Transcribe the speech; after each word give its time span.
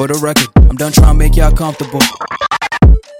For 0.00 0.08
the 0.08 0.14
record, 0.14 0.48
I'm 0.56 0.76
done 0.76 0.92
trying 0.92 1.12
to 1.12 1.14
make 1.14 1.36
y'all 1.36 1.52
comfortable. 1.52 2.00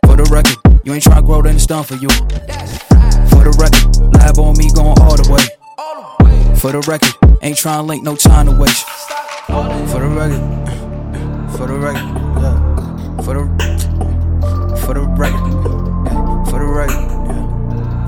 For 0.06 0.16
the 0.16 0.26
record, 0.32 0.56
you 0.82 0.94
ain't 0.94 1.02
trying 1.02 1.20
to 1.20 1.22
grow, 1.22 1.42
then 1.42 1.56
it's 1.56 1.66
done 1.66 1.84
for 1.84 1.96
you. 1.96 2.08
For 2.08 3.44
the 3.44 3.52
record, 3.60 4.16
lab 4.16 4.38
on 4.38 4.56
me 4.56 4.72
going 4.72 4.96
all 4.96 5.14
the 5.14 5.28
way. 5.28 5.44
For 6.56 6.72
the 6.72 6.80
record, 6.88 7.12
ain't 7.42 7.58
trying 7.58 7.80
to 7.80 7.86
link, 7.86 8.02
no 8.02 8.16
time 8.16 8.46
to 8.46 8.56
waste. 8.56 8.88
For 9.92 10.00
the 10.00 10.08
record, 10.08 10.40
for 11.52 11.66
the 11.66 11.76
record, 11.76 12.08
yeah. 12.40 12.56
For 13.24 13.34
the, 13.36 13.44
for 14.80 14.94
the 14.94 15.04
record, 15.20 15.52
for 16.48 16.58
the 16.60 16.64
record, 16.64 17.10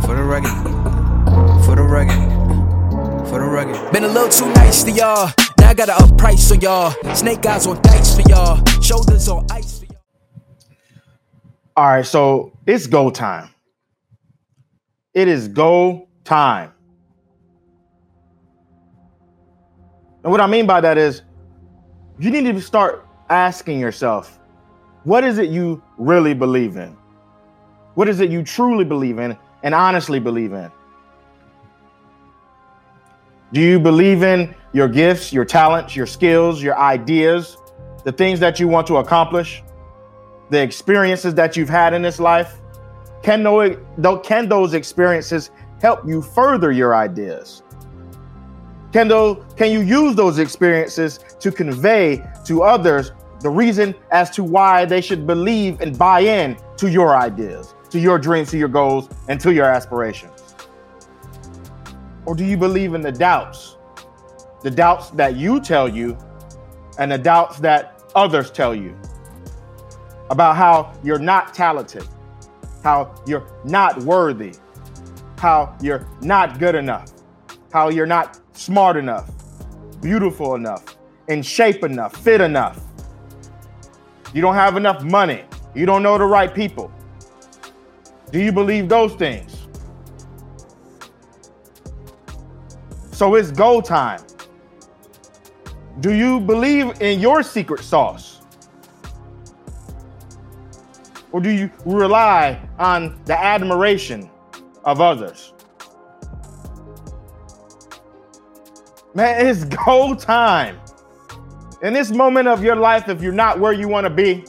for 0.00 0.16
the 0.16 0.22
record, 0.24 0.56
for 1.66 1.76
the 1.76 1.82
record, 1.82 3.28
for 3.28 3.38
the 3.38 3.44
record. 3.44 3.92
Been 3.92 4.04
a 4.04 4.08
little 4.08 4.30
too 4.30 4.50
nice 4.54 4.82
to 4.84 4.90
y'all. 4.92 5.30
I 5.72 5.74
gotta 5.74 5.94
up 5.94 6.18
price 6.18 6.52
on 6.52 6.60
y'all. 6.60 6.90
Snake 7.14 7.46
eyes 7.46 7.66
on 7.66 7.80
dice 7.80 8.14
for 8.14 8.20
y'all. 8.28 8.62
Shoulders 8.82 9.26
on 9.26 9.46
ice 9.50 9.78
for 9.78 9.86
y'all. 9.86 10.02
All 11.74 11.86
right, 11.86 12.04
so 12.04 12.52
it's 12.66 12.86
go 12.86 13.08
time. 13.08 13.48
It 15.14 15.28
is 15.28 15.48
go 15.48 16.08
time. 16.24 16.74
And 20.22 20.30
what 20.30 20.42
I 20.42 20.46
mean 20.46 20.66
by 20.66 20.82
that 20.82 20.98
is 20.98 21.22
you 22.18 22.30
need 22.30 22.44
to 22.54 22.60
start 22.60 23.06
asking 23.30 23.80
yourself, 23.80 24.40
what 25.04 25.24
is 25.24 25.38
it 25.38 25.48
you 25.48 25.82
really 25.96 26.34
believe 26.34 26.76
in? 26.76 26.94
What 27.94 28.10
is 28.10 28.20
it 28.20 28.30
you 28.30 28.42
truly 28.42 28.84
believe 28.84 29.18
in 29.18 29.38
and 29.62 29.74
honestly 29.74 30.20
believe 30.20 30.52
in? 30.52 30.70
Do 33.54 33.62
you 33.62 33.80
believe 33.80 34.22
in 34.22 34.54
your 34.72 34.88
gifts, 34.88 35.32
your 35.32 35.44
talents, 35.44 35.94
your 35.94 36.06
skills, 36.06 36.62
your 36.62 36.78
ideas, 36.78 37.56
the 38.04 38.12
things 38.12 38.40
that 38.40 38.58
you 38.58 38.68
want 38.68 38.86
to 38.86 38.96
accomplish, 38.96 39.62
the 40.50 40.60
experiences 40.60 41.34
that 41.34 41.56
you've 41.56 41.68
had 41.68 41.94
in 41.94 42.02
this 42.02 42.18
life? 42.18 42.58
Can, 43.22 43.42
those 43.44 44.74
experiences 44.74 45.50
help 45.80 46.06
you 46.06 46.22
further 46.22 46.72
your 46.72 46.94
ideas? 46.94 47.62
Can 48.92 49.08
you 49.08 49.80
use 49.80 50.14
those 50.16 50.38
experiences 50.38 51.20
to 51.40 51.50
convey 51.50 52.22
to 52.44 52.62
others 52.62 53.12
the 53.40 53.48
reason 53.50 53.94
as 54.10 54.30
to 54.30 54.44
why 54.44 54.84
they 54.84 55.00
should 55.00 55.26
believe 55.26 55.80
and 55.80 55.96
buy 55.98 56.20
in 56.20 56.56
to 56.76 56.90
your 56.90 57.16
ideas, 57.16 57.74
to 57.90 57.98
your 57.98 58.18
dreams, 58.18 58.50
to 58.50 58.58
your 58.58 58.68
goals, 58.68 59.08
and 59.28 59.40
to 59.40 59.52
your 59.52 59.64
aspirations? 59.64 60.54
Or 62.26 62.34
do 62.34 62.44
you 62.44 62.56
believe 62.56 62.94
in 62.94 63.00
the 63.00 63.12
doubts? 63.12 63.76
The 64.62 64.70
doubts 64.70 65.10
that 65.10 65.36
you 65.36 65.60
tell 65.60 65.88
you 65.88 66.16
and 66.98 67.10
the 67.10 67.18
doubts 67.18 67.58
that 67.60 68.02
others 68.14 68.50
tell 68.50 68.74
you 68.74 68.96
about 70.30 70.56
how 70.56 70.92
you're 71.02 71.18
not 71.18 71.52
talented, 71.52 72.06
how 72.82 73.14
you're 73.26 73.46
not 73.64 74.02
worthy, 74.02 74.54
how 75.38 75.76
you're 75.80 76.06
not 76.20 76.58
good 76.58 76.74
enough, 76.74 77.12
how 77.72 77.88
you're 77.88 78.06
not 78.06 78.38
smart 78.52 78.96
enough, 78.96 79.30
beautiful 80.00 80.54
enough, 80.54 80.84
in 81.28 81.42
shape 81.42 81.82
enough, 81.82 82.16
fit 82.16 82.40
enough. 82.40 82.80
You 84.32 84.40
don't 84.40 84.54
have 84.54 84.76
enough 84.76 85.02
money. 85.02 85.44
You 85.74 85.86
don't 85.86 86.02
know 86.02 86.18
the 86.18 86.24
right 86.24 86.54
people. 86.54 86.92
Do 88.30 88.40
you 88.40 88.52
believe 88.52 88.88
those 88.88 89.14
things? 89.14 89.66
So 93.10 93.34
it's 93.34 93.50
go 93.50 93.80
time. 93.80 94.20
Do 96.00 96.12
you 96.12 96.40
believe 96.40 97.00
in 97.00 97.20
your 97.20 97.42
secret 97.42 97.84
sauce? 97.84 98.40
Or 101.30 101.40
do 101.40 101.50
you 101.50 101.70
rely 101.84 102.60
on 102.78 103.20
the 103.24 103.38
admiration 103.38 104.30
of 104.84 105.00
others? 105.00 105.52
Man, 109.14 109.46
it's 109.46 109.64
go 109.86 110.14
time. 110.14 110.78
In 111.82 111.92
this 111.92 112.10
moment 112.10 112.48
of 112.48 112.62
your 112.62 112.76
life, 112.76 113.08
if 113.08 113.22
you're 113.22 113.32
not 113.32 113.58
where 113.58 113.72
you 113.72 113.88
want 113.88 114.04
to 114.04 114.10
be, 114.10 114.44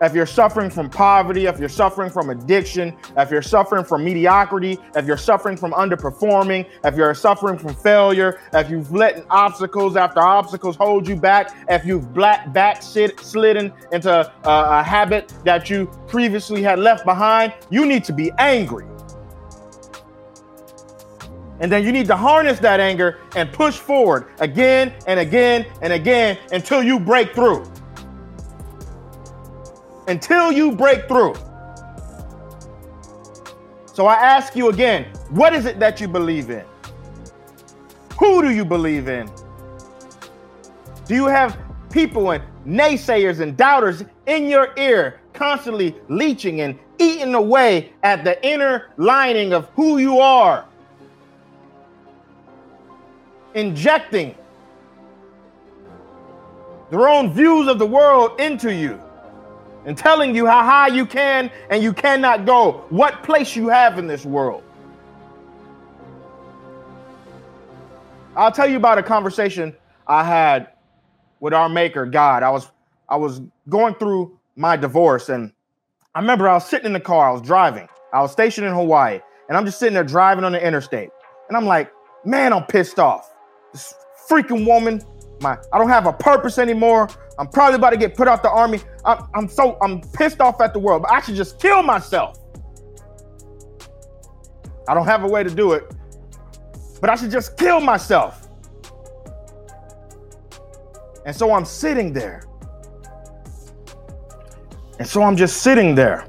if 0.00 0.14
you're 0.14 0.26
suffering 0.26 0.70
from 0.70 0.88
poverty, 0.88 1.46
if 1.46 1.58
you're 1.58 1.68
suffering 1.68 2.10
from 2.10 2.30
addiction, 2.30 2.96
if 3.16 3.30
you're 3.30 3.42
suffering 3.42 3.84
from 3.84 4.04
mediocrity, 4.04 4.78
if 4.96 5.06
you're 5.06 5.18
suffering 5.18 5.56
from 5.56 5.72
underperforming, 5.72 6.66
if 6.84 6.96
you're 6.96 7.14
suffering 7.14 7.58
from 7.58 7.74
failure, 7.74 8.40
if 8.54 8.70
you've 8.70 8.90
let 8.92 9.26
obstacles 9.30 9.96
after 9.96 10.20
obstacles 10.20 10.76
hold 10.76 11.06
you 11.06 11.16
back, 11.16 11.54
if 11.68 11.84
you've 11.84 12.14
black 12.14 12.52
back 12.52 12.82
slidden 12.82 13.72
into 13.92 14.10
a, 14.10 14.32
a 14.44 14.82
habit 14.82 15.32
that 15.44 15.68
you 15.68 15.86
previously 16.06 16.62
had 16.62 16.78
left 16.78 17.04
behind, 17.04 17.52
you 17.68 17.84
need 17.84 18.04
to 18.04 18.12
be 18.12 18.32
angry. 18.38 18.86
And 21.60 21.70
then 21.70 21.84
you 21.84 21.92
need 21.92 22.06
to 22.06 22.16
harness 22.16 22.58
that 22.60 22.80
anger 22.80 23.18
and 23.36 23.52
push 23.52 23.76
forward 23.76 24.28
again 24.40 24.94
and 25.06 25.20
again 25.20 25.66
and 25.82 25.92
again 25.92 26.38
until 26.52 26.82
you 26.82 26.98
break 26.98 27.34
through 27.34 27.70
until 30.10 30.50
you 30.50 30.72
break 30.72 31.06
through. 31.06 31.34
So 33.86 34.06
I 34.06 34.14
ask 34.14 34.56
you 34.56 34.68
again, 34.68 35.04
what 35.30 35.54
is 35.54 35.66
it 35.66 35.78
that 35.78 36.00
you 36.00 36.08
believe 36.08 36.50
in? 36.50 36.64
Who 38.18 38.42
do 38.42 38.50
you 38.50 38.64
believe 38.64 39.08
in? 39.08 39.30
Do 41.06 41.14
you 41.14 41.26
have 41.26 41.56
people 41.90 42.32
and 42.32 42.42
naysayers 42.66 43.38
and 43.40 43.56
doubters 43.56 44.04
in 44.26 44.48
your 44.48 44.72
ear 44.76 45.20
constantly 45.32 45.94
leeching 46.08 46.60
and 46.60 46.76
eating 46.98 47.34
away 47.34 47.92
at 48.02 48.24
the 48.24 48.44
inner 48.44 48.90
lining 48.96 49.52
of 49.52 49.68
who 49.76 49.98
you 49.98 50.18
are? 50.18 50.64
Injecting 53.54 54.34
their 56.90 57.08
own 57.08 57.32
views 57.32 57.68
of 57.68 57.78
the 57.78 57.86
world 57.86 58.40
into 58.40 58.74
you 58.74 59.00
and 59.84 59.96
telling 59.96 60.34
you 60.34 60.46
how 60.46 60.62
high 60.62 60.88
you 60.88 61.06
can 61.06 61.50
and 61.70 61.82
you 61.82 61.92
cannot 61.92 62.46
go, 62.46 62.84
what 62.90 63.22
place 63.22 63.56
you 63.56 63.68
have 63.68 63.98
in 63.98 64.06
this 64.06 64.24
world. 64.24 64.62
I'll 68.36 68.52
tell 68.52 68.68
you 68.68 68.76
about 68.76 68.98
a 68.98 69.02
conversation 69.02 69.74
I 70.06 70.24
had 70.24 70.68
with 71.40 71.52
our 71.52 71.68
maker, 71.68 72.06
God. 72.06 72.42
I 72.42 72.50
was 72.50 72.70
I 73.08 73.16
was 73.16 73.40
going 73.68 73.94
through 73.94 74.38
my 74.56 74.76
divorce 74.76 75.28
and 75.28 75.52
I 76.14 76.20
remember 76.20 76.48
I 76.48 76.54
was 76.54 76.66
sitting 76.66 76.86
in 76.86 76.92
the 76.92 77.00
car, 77.00 77.28
I 77.28 77.32
was 77.32 77.42
driving. 77.42 77.88
I 78.12 78.20
was 78.20 78.32
stationed 78.32 78.66
in 78.66 78.74
Hawaii, 78.74 79.20
and 79.48 79.56
I'm 79.56 79.64
just 79.64 79.78
sitting 79.78 79.94
there 79.94 80.02
driving 80.02 80.44
on 80.44 80.50
the 80.50 80.64
interstate. 80.64 81.10
And 81.48 81.56
I'm 81.56 81.66
like, 81.66 81.92
man, 82.24 82.52
I'm 82.52 82.64
pissed 82.64 82.98
off. 82.98 83.32
This 83.72 83.94
freaking 84.28 84.66
woman, 84.66 85.00
my 85.40 85.58
I 85.72 85.78
don't 85.78 85.88
have 85.88 86.06
a 86.06 86.12
purpose 86.12 86.58
anymore. 86.58 87.08
I'm 87.38 87.48
probably 87.48 87.76
about 87.76 87.90
to 87.90 87.96
get 87.96 88.14
put 88.16 88.28
out 88.28 88.42
the 88.42 88.50
army. 88.50 88.80
I'm, 89.04 89.24
I'm 89.34 89.48
so 89.48 89.78
I'm 89.80 90.00
pissed 90.00 90.40
off 90.40 90.60
at 90.60 90.72
the 90.72 90.78
world, 90.78 91.02
but 91.02 91.10
I 91.10 91.20
should 91.20 91.36
just 91.36 91.60
kill 91.60 91.82
myself. 91.82 92.38
I 94.88 94.94
don't 94.94 95.06
have 95.06 95.24
a 95.24 95.28
way 95.28 95.42
to 95.42 95.50
do 95.50 95.72
it, 95.72 95.94
but 97.00 97.10
I 97.10 97.14
should 97.14 97.30
just 97.30 97.56
kill 97.56 97.80
myself. 97.80 98.48
And 101.24 101.34
so 101.34 101.52
I'm 101.52 101.64
sitting 101.64 102.12
there. 102.12 102.42
And 104.98 105.06
so 105.08 105.22
I'm 105.22 105.36
just 105.36 105.62
sitting 105.62 105.94
there. 105.94 106.26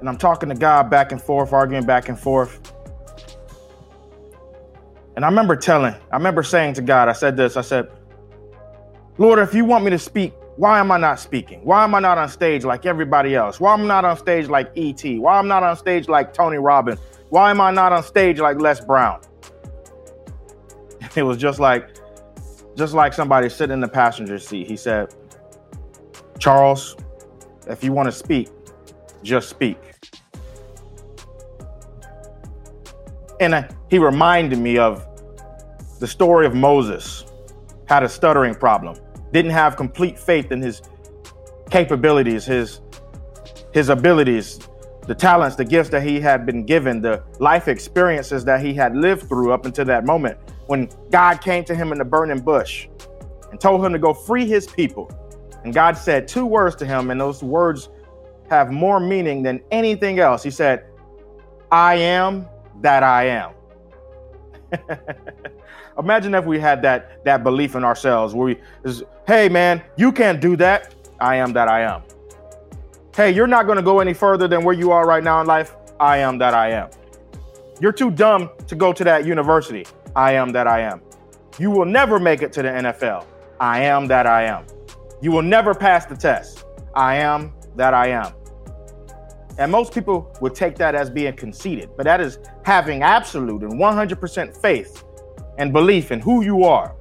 And 0.00 0.08
I'm 0.08 0.18
talking 0.18 0.48
to 0.48 0.54
God 0.54 0.90
back 0.90 1.12
and 1.12 1.20
forth, 1.20 1.52
arguing 1.52 1.86
back 1.86 2.08
and 2.08 2.18
forth. 2.18 2.65
And 5.16 5.24
I 5.24 5.28
remember 5.28 5.56
telling, 5.56 5.94
I 6.12 6.16
remember 6.16 6.42
saying 6.42 6.74
to 6.74 6.82
God, 6.82 7.08
I 7.08 7.12
said 7.14 7.36
this, 7.36 7.56
I 7.56 7.62
said, 7.62 7.88
Lord, 9.16 9.38
if 9.38 9.54
you 9.54 9.64
want 9.64 9.84
me 9.84 9.90
to 9.90 9.98
speak, 9.98 10.34
why 10.56 10.78
am 10.78 10.92
I 10.92 10.98
not 10.98 11.18
speaking? 11.18 11.64
Why 11.64 11.84
am 11.84 11.94
I 11.94 12.00
not 12.00 12.18
on 12.18 12.28
stage 12.28 12.64
like 12.64 12.84
everybody 12.84 13.34
else? 13.34 13.58
Why 13.58 13.72
am 13.72 13.84
I 13.84 13.86
not 13.86 14.04
on 14.04 14.16
stage 14.18 14.48
like 14.48 14.70
E.T.? 14.74 15.18
Why 15.18 15.38
am 15.38 15.46
I 15.46 15.48
not 15.48 15.62
on 15.62 15.76
stage 15.76 16.08
like 16.08 16.34
Tony 16.34 16.58
Robbins? 16.58 17.00
Why 17.30 17.50
am 17.50 17.60
I 17.62 17.70
not 17.70 17.92
on 17.92 18.02
stage 18.02 18.40
like 18.40 18.60
Les 18.60 18.80
Brown? 18.80 19.20
It 21.16 21.22
was 21.22 21.38
just 21.38 21.58
like, 21.60 21.88
just 22.76 22.92
like 22.92 23.14
somebody 23.14 23.48
sitting 23.48 23.72
in 23.72 23.80
the 23.80 23.88
passenger 23.88 24.38
seat. 24.38 24.66
He 24.66 24.76
said, 24.76 25.14
Charles, 26.38 26.94
if 27.68 27.82
you 27.82 27.92
want 27.92 28.06
to 28.06 28.12
speak, 28.12 28.48
just 29.22 29.48
speak. 29.48 29.78
And 33.40 33.54
I, 33.54 33.68
he 33.90 33.98
reminded 33.98 34.58
me 34.58 34.78
of 34.78 35.06
the 36.00 36.06
story 36.06 36.46
of 36.46 36.54
Moses, 36.54 37.24
had 37.86 38.02
a 38.02 38.08
stuttering 38.08 38.54
problem 38.54 38.96
didn't 39.32 39.50
have 39.50 39.76
complete 39.76 40.18
faith 40.18 40.52
in 40.52 40.62
his 40.62 40.82
capabilities, 41.70 42.46
his 42.46 42.80
his 43.72 43.90
abilities, 43.90 44.58
the 45.06 45.14
talents, 45.14 45.56
the 45.56 45.64
gifts 45.64 45.90
that 45.90 46.02
he 46.02 46.18
had 46.18 46.46
been 46.46 46.64
given, 46.64 47.02
the 47.02 47.22
life 47.40 47.68
experiences 47.68 48.44
that 48.44 48.60
he 48.64 48.72
had 48.72 48.96
lived 48.96 49.28
through 49.28 49.52
up 49.52 49.66
until 49.66 49.84
that 49.84 50.06
moment 50.06 50.38
when 50.66 50.88
God 51.10 51.42
came 51.42 51.64
to 51.64 51.74
him 51.74 51.92
in 51.92 51.98
the 51.98 52.04
burning 52.04 52.40
bush 52.40 52.88
and 53.50 53.60
told 53.60 53.84
him 53.84 53.92
to 53.92 53.98
go 53.98 54.14
free 54.14 54.46
his 54.46 54.66
people 54.66 55.10
And 55.64 55.74
God 55.74 55.98
said 55.98 56.28
two 56.28 56.46
words 56.46 56.76
to 56.76 56.86
him, 56.86 57.10
and 57.10 57.20
those 57.20 57.42
words 57.42 57.90
have 58.48 58.70
more 58.70 59.00
meaning 59.00 59.42
than 59.42 59.60
anything 59.72 60.20
else. 60.20 60.42
He 60.42 60.50
said, 60.50 60.86
I 61.72 61.96
am 61.96 62.46
that 62.82 63.02
I 63.02 63.26
am. 63.26 63.52
Imagine 65.98 66.34
if 66.34 66.44
we 66.44 66.58
had 66.58 66.82
that 66.82 67.24
that 67.24 67.42
belief 67.42 67.74
in 67.74 67.84
ourselves 67.84 68.34
where 68.34 68.46
we 68.46 68.60
is, 68.84 69.02
hey 69.26 69.48
man, 69.48 69.82
you 69.96 70.12
can't 70.12 70.40
do 70.40 70.56
that. 70.56 70.94
I 71.20 71.36
am 71.36 71.52
that 71.54 71.68
I 71.68 71.82
am. 71.82 72.02
Hey, 73.14 73.30
you're 73.30 73.46
not 73.46 73.62
to 73.62 73.82
go 73.82 74.00
any 74.00 74.12
further 74.12 74.46
than 74.46 74.62
where 74.62 74.74
you 74.74 74.90
are 74.90 75.06
right 75.06 75.24
now 75.24 75.40
in 75.40 75.46
life. 75.46 75.74
I 75.98 76.18
am 76.18 76.36
that 76.38 76.52
I 76.52 76.70
am. 76.70 76.90
You're 77.80 77.92
too 77.92 78.10
dumb 78.10 78.50
to 78.66 78.74
go 78.74 78.92
to 78.92 79.04
that 79.04 79.24
university. 79.24 79.86
I 80.14 80.32
am 80.32 80.52
that 80.52 80.66
I 80.66 80.80
am. 80.80 81.00
You 81.58 81.70
will 81.70 81.86
never 81.86 82.18
make 82.18 82.42
it 82.42 82.52
to 82.54 82.62
the 82.62 82.68
NFL. 82.68 83.24
I 83.58 83.80
am 83.80 84.06
that 84.08 84.26
I 84.26 84.44
am. 84.44 84.66
You 85.22 85.32
will 85.32 85.42
never 85.42 85.74
pass 85.74 86.04
the 86.04 86.16
test. 86.16 86.64
I 86.94 87.16
am 87.16 87.52
that 87.76 87.94
I 87.94 88.08
am. 88.08 88.32
And 89.58 89.72
most 89.72 89.92
people 89.92 90.34
would 90.40 90.54
take 90.54 90.76
that 90.76 90.94
as 90.94 91.08
being 91.08 91.34
conceited, 91.34 91.90
but 91.96 92.04
that 92.04 92.20
is 92.20 92.38
having 92.64 93.02
absolute 93.02 93.62
and 93.62 93.74
100% 93.74 94.56
faith 94.56 95.04
and 95.58 95.72
belief 95.72 96.10
in 96.10 96.20
who 96.20 96.44
you 96.44 96.64
are. 96.64 96.94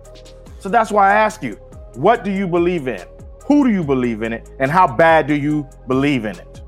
So 0.60 0.70
that's 0.70 0.92
why 0.92 1.12
I 1.12 1.16
ask 1.16 1.44
you, 1.44 1.56
what 1.96 2.24
do 2.24 2.32
you 2.32 2.48
believe 2.48 2.88
in? 2.88 3.06
Who 3.46 3.68
do 3.68 3.72
you 3.72 3.84
believe 3.84 4.24
in 4.24 4.34
it? 4.34 4.50
And 4.60 4.72
how 4.72 4.88
bad 4.88 5.28
do 5.28 5.36
you 5.36 5.68
believe 5.88 6.26
in 6.26 6.38
it? 6.40 6.62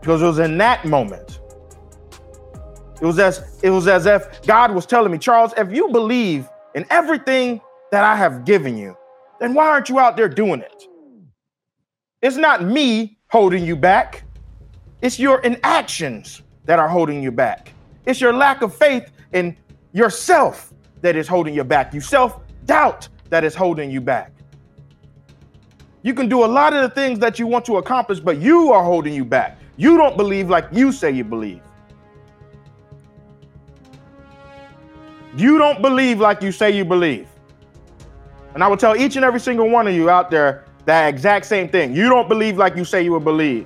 Because 0.00 0.22
it 0.22 0.26
was 0.26 0.38
in 0.38 0.58
that 0.58 0.84
moment. 0.84 1.40
It 3.00 3.06
was 3.06 3.18
as 3.18 3.58
it 3.62 3.70
was 3.70 3.86
as 3.88 4.04
if 4.04 4.42
God 4.42 4.74
was 4.74 4.84
telling 4.84 5.10
me, 5.10 5.18
Charles, 5.18 5.54
if 5.56 5.72
you 5.72 5.88
believe 5.88 6.46
in 6.74 6.84
everything 6.90 7.60
that 7.92 8.04
I 8.04 8.14
have 8.14 8.44
given 8.44 8.76
you, 8.76 8.96
then 9.38 9.54
why 9.54 9.68
aren't 9.68 9.88
you 9.88 9.98
out 9.98 10.16
there 10.16 10.28
doing 10.28 10.60
it? 10.60 10.84
It's 12.20 12.36
not 12.36 12.62
me 12.62 13.18
holding 13.30 13.64
you 13.64 13.76
back. 13.76 14.24
It's 15.00 15.18
your 15.18 15.40
inactions 15.40 16.42
that 16.66 16.78
are 16.78 16.88
holding 16.88 17.22
you 17.22 17.32
back. 17.32 17.72
It's 18.04 18.20
your 18.20 18.32
lack 18.32 18.60
of 18.62 18.74
faith 18.74 19.10
in 19.32 19.56
yourself 19.92 20.72
that 21.00 21.16
is 21.16 21.26
holding 21.26 21.54
you 21.54 21.64
back. 21.64 21.94
You 21.94 22.00
self 22.00 22.40
doubt 22.66 23.08
that 23.30 23.44
is 23.44 23.54
holding 23.54 23.90
you 23.90 24.00
back. 24.00 24.32
You 26.02 26.14
can 26.14 26.28
do 26.28 26.44
a 26.44 26.46
lot 26.46 26.72
of 26.72 26.82
the 26.82 26.90
things 26.90 27.18
that 27.20 27.38
you 27.38 27.46
want 27.46 27.64
to 27.66 27.76
accomplish, 27.76 28.20
but 28.20 28.38
you 28.38 28.72
are 28.72 28.82
holding 28.82 29.14
you 29.14 29.24
back. 29.24 29.58
You 29.76 29.96
don't 29.96 30.16
believe 30.16 30.50
like 30.50 30.66
you 30.72 30.92
say 30.92 31.10
you 31.10 31.24
believe. 31.24 31.62
You 35.36 35.58
don't 35.58 35.80
believe 35.80 36.20
like 36.20 36.42
you 36.42 36.52
say 36.52 36.70
you 36.70 36.84
believe. 36.84 37.28
And 38.54 38.64
I 38.64 38.68
will 38.68 38.76
tell 38.76 38.96
each 38.96 39.16
and 39.16 39.24
every 39.24 39.38
single 39.38 39.70
one 39.70 39.86
of 39.86 39.94
you 39.94 40.10
out 40.10 40.30
there 40.30 40.64
that 40.90 41.08
exact 41.08 41.46
same 41.46 41.68
thing. 41.68 41.94
You 41.94 42.08
don't 42.08 42.28
believe 42.28 42.58
like 42.58 42.74
you 42.74 42.84
say 42.84 43.02
you 43.02 43.12
would 43.12 43.24
believe. 43.24 43.64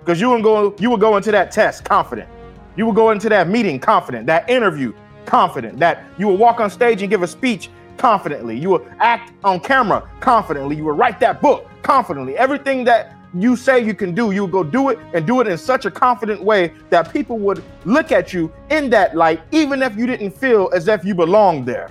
Because 0.00 0.18
you 0.20 0.30
will 0.30 0.40
go 0.40 0.74
you 0.78 0.88
will 0.88 0.96
go 0.96 1.16
into 1.18 1.30
that 1.32 1.50
test 1.50 1.84
confident. 1.84 2.28
You 2.76 2.86
will 2.86 2.94
go 2.94 3.10
into 3.10 3.28
that 3.28 3.48
meeting 3.48 3.78
confident, 3.78 4.26
that 4.26 4.48
interview 4.48 4.94
confident, 5.26 5.78
that 5.80 6.04
you 6.18 6.26
will 6.26 6.38
walk 6.38 6.60
on 6.60 6.70
stage 6.70 7.02
and 7.02 7.10
give 7.10 7.22
a 7.22 7.26
speech 7.26 7.68
confidently. 7.98 8.58
You 8.58 8.70
will 8.70 8.86
act 9.00 9.32
on 9.44 9.60
camera 9.60 10.08
confidently. 10.20 10.76
You 10.76 10.84
will 10.84 10.96
write 10.96 11.20
that 11.20 11.42
book 11.42 11.66
confidently. 11.82 12.38
Everything 12.38 12.84
that 12.84 13.14
you 13.34 13.54
say 13.54 13.84
you 13.84 13.92
can 13.92 14.14
do, 14.14 14.30
you 14.30 14.42
will 14.42 14.48
go 14.48 14.64
do 14.64 14.88
it 14.88 14.98
and 15.12 15.26
do 15.26 15.40
it 15.42 15.46
in 15.46 15.58
such 15.58 15.84
a 15.84 15.90
confident 15.90 16.42
way 16.42 16.72
that 16.88 17.12
people 17.12 17.38
would 17.38 17.62
look 17.84 18.12
at 18.12 18.32
you 18.32 18.50
in 18.70 18.88
that 18.90 19.14
light, 19.14 19.42
even 19.52 19.82
if 19.82 19.94
you 19.94 20.06
didn't 20.06 20.30
feel 20.30 20.70
as 20.74 20.88
if 20.88 21.04
you 21.04 21.14
belonged 21.14 21.66
there. 21.66 21.90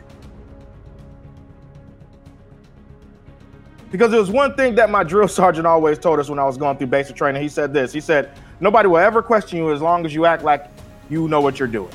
Because 3.96 4.12
there 4.12 4.20
was 4.20 4.30
one 4.30 4.54
thing 4.56 4.76
that 4.76 4.90
my 4.90 5.06
drill 5.06 5.28
sergeant 5.30 5.66
always 5.66 5.98
told 5.98 6.20
us 6.20 6.28
when 6.28 6.38
I 6.38 6.44
was 6.44 6.58
going 6.58 6.78
through 6.78 6.88
basic 6.88 7.16
training. 7.16 7.42
He 7.42 7.48
said 7.48 7.74
this 7.74 7.94
He 7.94 8.02
said, 8.02 8.30
Nobody 8.60 8.90
will 8.90 8.98
ever 8.98 9.22
question 9.22 9.58
you 9.58 9.72
as 9.72 9.82
long 9.82 10.06
as 10.06 10.14
you 10.14 10.26
act 10.26 10.44
like 10.44 10.70
you 11.10 11.30
know 11.30 11.40
what 11.40 11.60
you're 11.60 11.68
doing. 11.70 11.94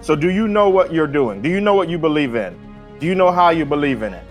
So, 0.00 0.16
do 0.16 0.28
you 0.28 0.48
know 0.48 0.68
what 0.68 0.92
you're 0.92 1.06
doing? 1.06 1.40
Do 1.40 1.48
you 1.48 1.60
know 1.60 1.74
what 1.74 1.88
you 1.88 1.98
believe 1.98 2.34
in? 2.34 2.58
Do 2.98 3.06
you 3.06 3.14
know 3.14 3.30
how 3.30 3.50
you 3.50 3.64
believe 3.64 4.02
in 4.02 4.12
it? 4.12 4.24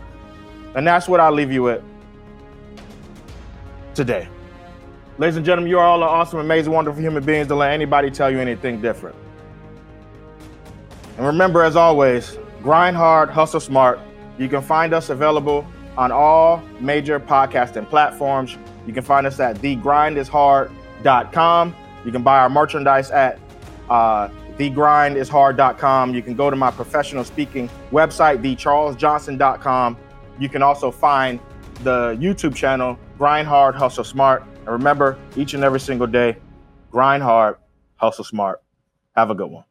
And 0.75 0.85
that's 0.85 1.07
what 1.07 1.21
I'll 1.21 1.31
leave 1.31 1.53
you 1.53 1.63
with 1.63 1.81
today. 3.95 4.27
Ladies 5.17 5.37
and 5.37 5.45
gentlemen, 5.45 5.69
you 5.69 5.79
are 5.79 5.85
all 5.85 6.03
awesome, 6.03 6.39
amazing, 6.39 6.73
wonderful 6.73 7.01
human 7.01 7.23
beings. 7.23 7.47
Don't 7.47 7.59
let 7.59 7.71
anybody 7.71 8.11
tell 8.11 8.29
you 8.29 8.39
anything 8.39 8.81
different. 8.81 9.15
And 11.15 11.25
remember, 11.25 11.63
as 11.63 11.77
always, 11.77 12.37
grind 12.61 12.97
hard, 12.97 13.29
hustle 13.29 13.61
smart. 13.61 14.01
You 14.37 14.49
can 14.49 14.61
find 14.61 14.93
us 14.93 15.09
available 15.09 15.65
on 15.97 16.11
all 16.11 16.61
major 16.79 17.19
podcasting 17.19 17.89
platforms. 17.89 18.57
You 18.85 18.93
can 18.93 19.03
find 19.03 19.27
us 19.27 19.39
at 19.39 19.57
thegrindishard.com. 19.57 21.75
You 22.05 22.11
can 22.11 22.23
buy 22.23 22.39
our 22.39 22.49
merchandise 22.49 23.11
at 23.11 23.39
uh, 23.89 24.29
thegrindishard.com. 24.57 26.13
You 26.13 26.21
can 26.21 26.35
go 26.35 26.49
to 26.49 26.55
my 26.55 26.71
professional 26.71 27.23
speaking 27.23 27.69
website, 27.91 28.41
thecharlesjohnson.com. 28.41 29.97
You 30.39 30.49
can 30.49 30.61
also 30.61 30.91
find 30.91 31.39
the 31.83 32.17
YouTube 32.19 32.55
channel, 32.55 32.97
Grind 33.17 33.47
Hard, 33.47 33.75
Hustle 33.75 34.03
Smart. 34.03 34.43
And 34.59 34.67
remember, 34.67 35.17
each 35.35 35.53
and 35.53 35.63
every 35.63 35.79
single 35.79 36.07
day, 36.07 36.37
grind 36.91 37.23
hard, 37.23 37.57
hustle 37.95 38.23
smart. 38.23 38.61
Have 39.15 39.29
a 39.29 39.35
good 39.35 39.49
one. 39.49 39.63